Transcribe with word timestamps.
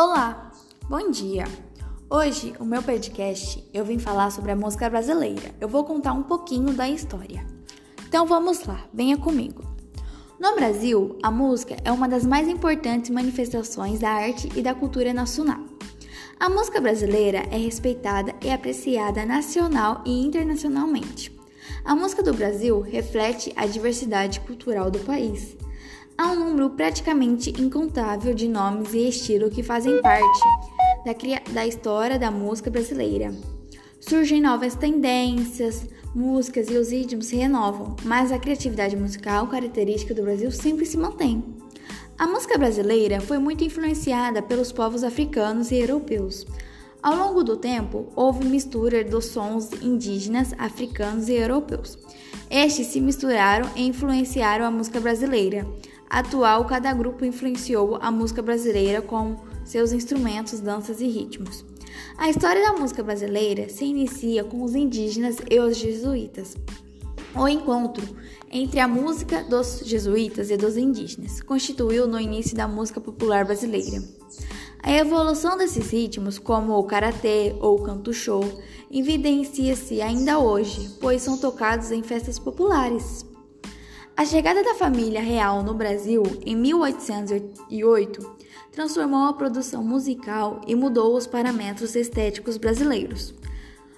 Olá, 0.00 0.52
bom 0.88 1.10
dia. 1.10 1.42
Hoje, 2.08 2.54
o 2.60 2.64
meu 2.64 2.80
podcast, 2.80 3.68
eu 3.74 3.84
vim 3.84 3.98
falar 3.98 4.30
sobre 4.30 4.52
a 4.52 4.56
música 4.56 4.88
brasileira. 4.88 5.52
Eu 5.60 5.68
vou 5.68 5.82
contar 5.82 6.12
um 6.12 6.22
pouquinho 6.22 6.72
da 6.72 6.88
história. 6.88 7.44
Então 8.06 8.24
vamos 8.24 8.64
lá, 8.64 8.86
venha 8.94 9.18
comigo. 9.18 9.64
No 10.38 10.54
Brasil, 10.54 11.18
a 11.20 11.32
música 11.32 11.76
é 11.84 11.90
uma 11.90 12.08
das 12.08 12.24
mais 12.24 12.46
importantes 12.46 13.10
manifestações 13.10 13.98
da 13.98 14.10
arte 14.10 14.48
e 14.54 14.62
da 14.62 14.72
cultura 14.72 15.12
nacional. 15.12 15.64
A 16.38 16.48
música 16.48 16.80
brasileira 16.80 17.38
é 17.50 17.56
respeitada 17.56 18.32
e 18.40 18.50
apreciada 18.50 19.26
nacional 19.26 20.04
e 20.06 20.24
internacionalmente. 20.24 21.36
A 21.84 21.96
música 21.96 22.22
do 22.22 22.32
Brasil 22.32 22.80
reflete 22.80 23.52
a 23.56 23.66
diversidade 23.66 24.38
cultural 24.38 24.92
do 24.92 25.00
país. 25.00 25.56
Há 26.20 26.32
um 26.32 26.46
número 26.46 26.70
praticamente 26.70 27.50
incontável 27.62 28.34
de 28.34 28.48
nomes 28.48 28.92
e 28.92 29.08
estilos 29.08 29.54
que 29.54 29.62
fazem 29.62 30.02
parte 30.02 30.40
da, 31.06 31.52
da 31.52 31.64
história 31.64 32.18
da 32.18 32.28
música 32.28 32.68
brasileira. 32.68 33.32
Surgem 34.00 34.40
novas 34.40 34.74
tendências, 34.74 35.86
músicas 36.12 36.68
e 36.70 36.76
os 36.76 36.90
ritmos 36.90 37.26
se 37.26 37.36
renovam, 37.36 37.94
mas 38.02 38.32
a 38.32 38.38
criatividade 38.38 38.96
musical 38.96 39.46
característica 39.46 40.12
do 40.12 40.22
Brasil 40.22 40.50
sempre 40.50 40.84
se 40.86 40.96
mantém. 40.96 41.44
A 42.18 42.26
música 42.26 42.58
brasileira 42.58 43.20
foi 43.20 43.38
muito 43.38 43.62
influenciada 43.62 44.42
pelos 44.42 44.72
povos 44.72 45.04
africanos 45.04 45.70
e 45.70 45.76
europeus. 45.76 46.44
Ao 47.00 47.14
longo 47.14 47.44
do 47.44 47.56
tempo, 47.56 48.08
houve 48.16 48.44
mistura 48.44 49.04
dos 49.04 49.26
sons 49.26 49.70
indígenas, 49.80 50.52
africanos 50.58 51.28
e 51.28 51.34
europeus. 51.34 51.96
Estes 52.50 52.88
se 52.88 53.00
misturaram 53.00 53.70
e 53.76 53.86
influenciaram 53.86 54.64
a 54.64 54.70
música 54.70 54.98
brasileira. 54.98 55.64
Atual, 56.08 56.64
cada 56.64 56.92
grupo 56.94 57.24
influenciou 57.24 57.98
a 58.00 58.10
música 58.10 58.40
brasileira 58.40 59.02
com 59.02 59.36
seus 59.64 59.92
instrumentos, 59.92 60.60
danças 60.60 61.00
e 61.00 61.06
ritmos. 61.06 61.64
A 62.16 62.30
história 62.30 62.62
da 62.62 62.72
música 62.72 63.02
brasileira 63.02 63.68
se 63.68 63.84
inicia 63.84 64.42
com 64.42 64.62
os 64.62 64.74
indígenas 64.74 65.36
e 65.50 65.60
os 65.60 65.76
jesuítas. 65.76 66.56
O 67.34 67.46
encontro 67.46 68.02
entre 68.50 68.80
a 68.80 68.88
música 68.88 69.44
dos 69.44 69.82
jesuítas 69.84 70.50
e 70.50 70.56
dos 70.56 70.76
indígenas 70.76 71.42
constituiu 71.42 72.06
no 72.06 72.18
início 72.18 72.56
da 72.56 72.66
música 72.66 73.00
popular 73.00 73.44
brasileira. 73.44 74.02
A 74.82 74.92
evolução 74.92 75.58
desses 75.58 75.90
ritmos, 75.90 76.38
como 76.38 76.72
o 76.78 76.84
karatê 76.84 77.54
ou 77.60 77.78
o 77.78 77.82
canto 77.82 78.12
show, 78.12 78.42
evidencia-se 78.90 80.00
ainda 80.00 80.38
hoje, 80.38 80.96
pois 81.00 81.20
são 81.20 81.36
tocados 81.36 81.90
em 81.90 82.02
festas 82.02 82.38
populares. 82.38 83.27
A 84.18 84.24
chegada 84.24 84.64
da 84.64 84.74
família 84.74 85.20
real 85.20 85.62
no 85.62 85.72
Brasil 85.72 86.24
em 86.44 86.56
1808 86.56 88.36
transformou 88.72 89.28
a 89.28 89.32
produção 89.32 89.80
musical 89.84 90.60
e 90.66 90.74
mudou 90.74 91.16
os 91.16 91.24
parâmetros 91.24 91.94
estéticos 91.94 92.56
brasileiros. 92.56 93.32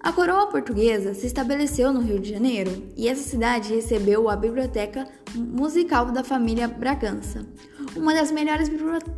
A 0.00 0.10
coroa 0.10 0.46
portuguesa 0.46 1.12
se 1.12 1.26
estabeleceu 1.26 1.92
no 1.92 2.00
Rio 2.00 2.18
de 2.18 2.30
Janeiro 2.30 2.84
e 2.96 3.08
essa 3.08 3.28
cidade 3.28 3.74
recebeu 3.74 4.30
a 4.30 4.36
biblioteca 4.36 5.06
musical 5.34 6.06
da 6.06 6.24
família 6.24 6.66
Bragança, 6.66 7.46
uma 7.94 8.14
das 8.14 8.30
melhores 8.30 8.70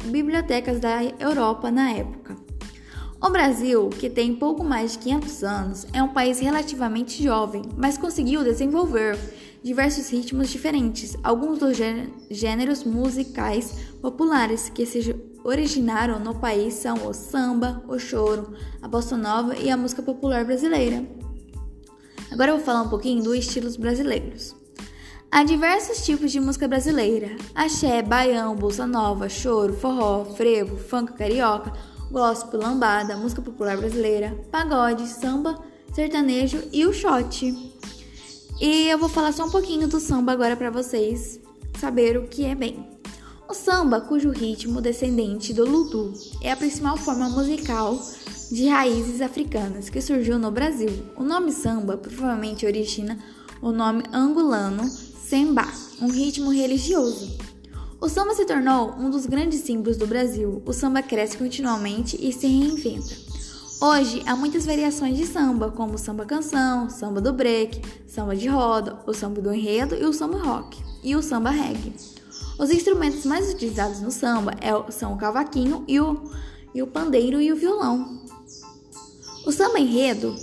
bibliotecas 0.04 0.80
da 0.80 1.04
Europa 1.20 1.70
na 1.70 1.92
época. 1.92 2.36
O 3.20 3.30
Brasil, 3.30 3.88
que 3.88 4.10
tem 4.10 4.34
pouco 4.34 4.64
mais 4.64 4.92
de 4.92 4.98
500 4.98 5.44
anos, 5.44 5.86
é 5.92 6.02
um 6.02 6.08
país 6.08 6.40
relativamente 6.40 7.22
jovem, 7.22 7.62
mas 7.76 7.96
conseguiu 7.96 8.42
desenvolver 8.42 9.16
diversos 9.62 10.08
ritmos 10.10 10.48
diferentes. 10.48 11.16
Alguns 11.22 11.58
dos 11.58 11.76
gêneros 12.30 12.84
musicais 12.84 13.72
populares 14.00 14.68
que 14.68 14.86
se 14.86 15.14
originaram 15.44 16.18
no 16.18 16.34
país 16.34 16.74
são 16.74 17.06
o 17.06 17.12
samba, 17.12 17.82
o 17.88 17.98
choro, 17.98 18.54
a 18.82 18.88
bossa 18.88 19.16
nova 19.16 19.56
e 19.56 19.70
a 19.70 19.76
música 19.76 20.02
popular 20.02 20.44
brasileira. 20.44 21.04
Agora 22.30 22.50
eu 22.50 22.56
vou 22.56 22.64
falar 22.64 22.82
um 22.82 22.88
pouquinho 22.88 23.22
dos 23.22 23.34
estilos 23.34 23.76
brasileiros. 23.76 24.54
Há 25.30 25.44
diversos 25.44 26.04
tipos 26.04 26.32
de 26.32 26.40
música 26.40 26.66
brasileira: 26.66 27.36
axé, 27.54 28.02
baião, 28.02 28.54
bolsa 28.54 28.86
nova, 28.86 29.28
choro, 29.28 29.74
forró, 29.74 30.24
frevo, 30.24 30.76
funk 30.76 31.12
carioca, 31.12 31.72
gospel, 32.10 32.60
lambada, 32.60 33.16
música 33.16 33.42
popular 33.42 33.76
brasileira, 33.76 34.38
pagode, 34.50 35.06
samba, 35.06 35.62
sertanejo 35.92 36.62
e 36.72 36.86
o 36.86 36.92
shot. 36.92 37.52
E 38.60 38.88
eu 38.88 38.98
vou 38.98 39.08
falar 39.08 39.32
só 39.32 39.44
um 39.44 39.50
pouquinho 39.50 39.86
do 39.86 40.00
samba 40.00 40.32
agora 40.32 40.56
para 40.56 40.70
vocês 40.70 41.38
saber 41.78 42.16
o 42.16 42.26
que 42.26 42.44
é 42.44 42.56
bem. 42.56 42.88
O 43.48 43.54
samba, 43.54 44.00
cujo 44.00 44.30
ritmo 44.30 44.80
descendente 44.80 45.54
do 45.54 45.64
ludu, 45.64 46.12
é 46.42 46.50
a 46.50 46.56
principal 46.56 46.96
forma 46.96 47.28
musical 47.28 47.96
de 48.50 48.66
raízes 48.66 49.20
africanas 49.20 49.88
que 49.88 50.00
surgiu 50.00 50.40
no 50.40 50.50
Brasil. 50.50 50.90
O 51.16 51.22
nome 51.22 51.52
samba 51.52 51.96
provavelmente 51.96 52.66
origina 52.66 53.16
o 53.62 53.70
nome 53.70 54.02
angolano 54.12 54.88
samba, 54.88 55.66
um 56.00 56.08
ritmo 56.08 56.50
religioso. 56.50 57.38
O 58.00 58.08
samba 58.08 58.34
se 58.34 58.44
tornou 58.44 58.92
um 58.98 59.08
dos 59.08 59.26
grandes 59.26 59.60
símbolos 59.60 59.96
do 59.96 60.06
Brasil. 60.06 60.62
O 60.66 60.72
samba 60.72 61.00
cresce 61.00 61.36
continuamente 61.36 62.16
e 62.20 62.32
se 62.32 62.46
reinventa. 62.46 63.27
Hoje 63.80 64.24
há 64.26 64.34
muitas 64.34 64.66
variações 64.66 65.16
de 65.16 65.24
samba, 65.24 65.70
como 65.70 65.94
o 65.94 65.98
samba 65.98 66.24
canção, 66.24 66.90
samba 66.90 67.20
do 67.20 67.32
break, 67.32 67.80
samba 68.08 68.34
de 68.34 68.48
roda, 68.48 68.98
o 69.06 69.14
samba 69.14 69.40
do 69.40 69.54
enredo 69.54 69.94
e 69.94 70.04
o 70.04 70.12
samba 70.12 70.36
rock, 70.36 70.82
e 71.04 71.14
o 71.14 71.22
samba 71.22 71.50
reggae. 71.50 71.94
Os 72.58 72.70
instrumentos 72.70 73.24
mais 73.24 73.48
utilizados 73.48 74.00
no 74.00 74.10
samba 74.10 74.52
é 74.60 74.90
são 74.90 75.12
o 75.12 75.16
cavaquinho 75.16 75.84
e 75.86 76.00
o, 76.00 76.24
e 76.74 76.82
o 76.82 76.88
pandeiro 76.88 77.40
e 77.40 77.52
o 77.52 77.56
violão. 77.56 78.20
O 79.46 79.52
samba 79.52 79.78
enredo 79.78 80.34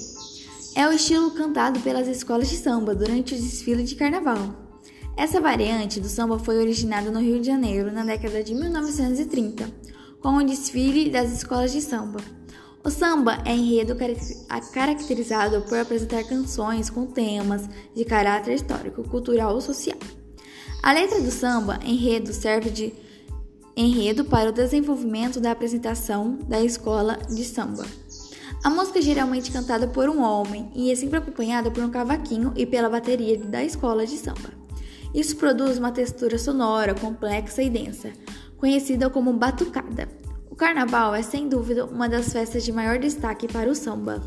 é 0.74 0.88
o 0.88 0.94
estilo 0.94 1.32
cantado 1.32 1.82
pelas 1.82 2.08
escolas 2.08 2.50
de 2.50 2.56
samba 2.56 2.96
durante 2.96 3.36
o 3.36 3.38
desfile 3.38 3.84
de 3.84 3.96
carnaval. 3.96 4.56
Essa 5.18 5.42
variante 5.42 6.00
do 6.00 6.08
samba 6.08 6.40
foi 6.40 6.58
originada 6.58 7.12
no 7.12 7.20
Rio 7.20 7.42
de 7.42 7.48
Janeiro 7.48 7.92
na 7.92 8.06
década 8.06 8.42
de 8.42 8.56
1930, 8.56 9.70
com 10.22 10.38
o 10.38 10.44
desfile 10.44 11.10
das 11.10 11.34
escolas 11.34 11.74
de 11.74 11.82
samba. 11.82 12.22
O 12.86 12.92
samba 12.92 13.42
é 13.44 13.52
enredo 13.52 13.98
caracterizado 14.72 15.60
por 15.64 15.76
apresentar 15.76 16.24
canções 16.24 16.88
com 16.88 17.08
temas 17.08 17.68
de 17.96 18.06
caráter 18.06 18.54
histórico, 18.54 19.02
cultural 19.10 19.56
ou 19.56 19.60
social. 19.60 19.98
A 20.84 20.94
letra 20.94 21.20
do 21.20 21.32
samba 21.32 21.80
enredo 21.84 22.32
serve 22.32 22.70
de 22.70 22.94
enredo 23.76 24.24
para 24.24 24.50
o 24.50 24.54
desenvolvimento 24.54 25.40
da 25.40 25.50
apresentação 25.50 26.38
da 26.48 26.62
escola 26.62 27.18
de 27.28 27.44
samba. 27.44 27.88
A 28.64 28.70
música 28.70 29.00
é 29.00 29.02
geralmente 29.02 29.52
cantada 29.52 29.88
por 29.88 30.08
um 30.08 30.22
homem 30.22 30.70
e 30.76 30.92
é 30.92 30.96
sempre 30.96 31.18
acompanhada 31.18 31.72
por 31.72 31.84
um 31.84 31.90
cavaquinho 31.90 32.54
e 32.56 32.68
pela 32.68 32.88
bateria 32.88 33.36
da 33.40 33.64
escola 33.64 34.06
de 34.06 34.16
samba. 34.16 34.54
Isso 35.12 35.36
produz 35.38 35.80
uma 35.80 35.92
textura 35.92 36.38
sonora 36.38 36.94
complexa 36.94 37.64
e 37.64 37.70
densa, 37.70 38.14
conhecida 38.60 39.10
como 39.10 39.34
batucada. 39.34 40.08
O 40.56 40.58
carnaval 40.58 41.14
é 41.14 41.22
sem 41.22 41.50
dúvida 41.50 41.86
uma 41.86 42.08
das 42.08 42.32
festas 42.32 42.64
de 42.64 42.72
maior 42.72 42.98
destaque 42.98 43.46
para 43.46 43.70
o 43.70 43.76
samba. 43.76 44.24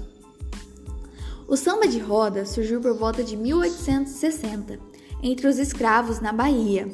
O 1.48 1.56
samba 1.56 1.88
de 1.88 1.98
roda 1.98 2.44
surgiu 2.44 2.82
por 2.82 2.94
volta 2.94 3.24
de 3.24 3.34
1860 3.34 4.78
entre 5.22 5.48
os 5.48 5.56
escravos 5.56 6.20
na 6.20 6.30
Bahia. 6.30 6.86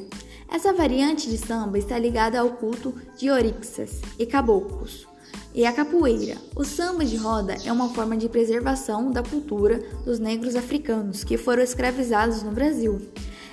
Essa 0.49 0.71
variante 0.71 1.29
de 1.29 1.37
samba 1.37 1.77
está 1.77 1.99
ligada 1.99 2.39
ao 2.39 2.51
culto 2.51 2.95
de 3.17 3.29
orixás 3.29 3.99
e 4.17 4.25
caboclos 4.25 5.05
e 5.53 5.65
a 5.65 5.73
capoeira. 5.73 6.37
O 6.55 6.63
samba 6.63 7.03
de 7.03 7.17
roda 7.17 7.57
é 7.65 7.73
uma 7.73 7.89
forma 7.89 8.15
de 8.15 8.29
preservação 8.29 9.11
da 9.11 9.21
cultura 9.21 9.83
dos 10.05 10.17
negros 10.17 10.55
africanos 10.55 11.25
que 11.25 11.37
foram 11.37 11.61
escravizados 11.61 12.41
no 12.41 12.51
Brasil. 12.51 13.01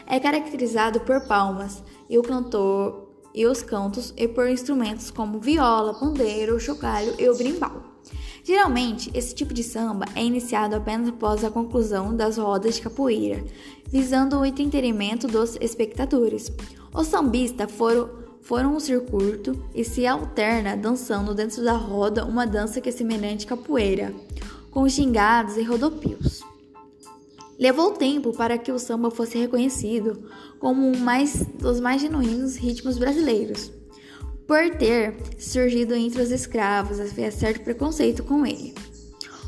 É 0.06 0.20
caracterizado 0.20 1.00
por 1.00 1.23
palmas 1.23 1.82
e 2.08 2.17
o 2.17 2.23
cantor 2.23 3.12
e 3.34 3.46
os 3.46 3.62
cantos 3.62 4.12
e 4.17 4.29
por 4.29 4.49
instrumentos 4.49 5.11
como 5.11 5.40
viola, 5.40 5.94
pandeiro, 5.94 6.61
chocalho 6.61 7.14
e 7.19 7.29
o 7.29 7.37
brimbal. 7.37 7.93
Geralmente, 8.44 9.11
esse 9.14 9.34
tipo 9.34 9.55
de 9.55 9.62
samba 9.62 10.05
é 10.17 10.25
iniciado 10.25 10.75
apenas 10.75 11.08
após 11.08 11.44
a 11.44 11.50
conclusão 11.50 12.14
das 12.14 12.37
rodas 12.37 12.75
de 12.75 12.82
capoeira, 12.82 13.44
visando 13.87 14.38
o 14.38 14.44
entretenimento 14.44 15.29
dos 15.29 15.56
espectadores. 15.61 16.50
Os 16.93 17.06
sambistas 17.06 17.70
foram, 17.70 18.11
foram 18.40 18.75
um 18.75 18.81
circuito 18.81 19.56
e 19.73 19.85
se 19.85 20.06
alterna 20.06 20.76
dançando 20.76 21.35
dentro 21.35 21.62
da 21.62 21.75
roda 21.75 22.25
uma 22.25 22.44
dança 22.44 22.81
que 22.81 22.88
é 22.88 22.93
semelhante 22.93 23.46
à 23.46 23.50
capoeira, 23.50 24.12
com 24.73 24.88
xingados 24.88 25.56
e 25.56 25.62
rodopios. 25.62 26.51
Levou 27.58 27.93
tempo 27.93 28.32
para 28.32 28.58
que 28.58 28.72
o 28.72 28.78
samba 28.78 29.10
fosse 29.10 29.38
reconhecido 29.38 30.28
como 30.58 30.87
um 30.87 30.96
mais, 30.99 31.46
dos 31.58 31.81
mais 31.81 32.00
genuínos 32.00 32.56
ritmos 32.56 32.99
brasileiros, 32.99 33.70
por 34.46 34.70
ter 34.76 35.14
surgido 35.38 35.94
entre 35.94 36.20
os 36.20 36.31
escravos, 36.31 36.99
havia 36.99 37.31
certo 37.31 37.62
preconceito 37.62 38.25
com 38.25 38.44
ele. 38.44 38.75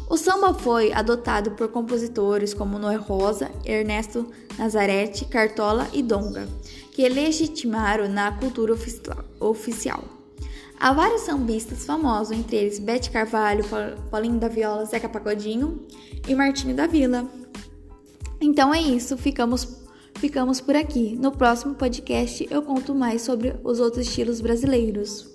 O 0.08 0.16
samba 0.16 0.52
foi 0.52 0.92
adotado 0.92 1.52
por 1.52 1.68
compositores 1.68 2.52
como 2.52 2.78
Noé 2.78 2.96
Rosa, 2.96 3.50
Ernesto 3.64 4.26
Nazarete, 4.58 5.24
Cartola 5.24 5.88
e 5.92 6.02
Donga, 6.02 6.46
que 6.92 7.08
legitimaram 7.08 8.08
na 8.08 8.30
cultura 8.32 8.76
oficial. 9.40 10.04
Há 10.78 10.92
vários 10.92 11.22
sambistas 11.22 11.86
famosos, 11.86 12.36
entre 12.36 12.56
eles 12.56 12.78
Bete 12.78 13.10
Carvalho, 13.10 13.64
Paulinho 14.10 14.38
da 14.38 14.48
Viola, 14.48 14.84
Zeca 14.84 15.08
Pagodinho 15.08 15.80
e 16.28 16.34
Martinho 16.34 16.74
da 16.74 16.86
Vila. 16.86 17.26
Então 18.40 18.74
é 18.74 18.80
isso, 18.80 19.16
ficamos 19.16 19.84
ficamos 20.16 20.60
por 20.60 20.76
aqui. 20.76 21.16
No 21.16 21.32
próximo 21.32 21.74
podcast 21.74 22.46
eu 22.50 22.62
conto 22.62 22.94
mais 22.94 23.22
sobre 23.22 23.54
os 23.62 23.80
outros 23.80 24.06
estilos 24.06 24.40
brasileiros. 24.40 25.34